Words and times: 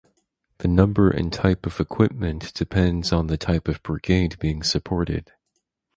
The 0.57 0.67
number 0.67 1.11
and 1.11 1.31
type 1.31 1.67
of 1.67 1.79
equipment 1.79 2.55
depends 2.55 3.13
on 3.13 3.27
the 3.27 3.37
type 3.37 3.67
of 3.67 3.83
brigade 3.83 4.39
being 4.39 4.63
supported. 4.63 5.31